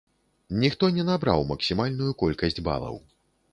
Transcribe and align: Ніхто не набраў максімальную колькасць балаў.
Ніхто 0.63 0.89
не 0.95 1.05
набраў 1.09 1.45
максімальную 1.53 2.11
колькасць 2.25 2.61
балаў. 2.71 3.01